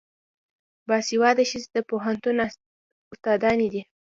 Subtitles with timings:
[0.87, 2.35] باسواده ښځې د پوهنتون
[3.13, 3.81] استادانې دي.